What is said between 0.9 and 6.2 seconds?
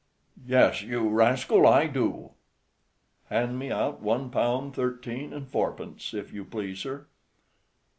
rascal, I do." "Hand me out one pound thirteen and fourpence,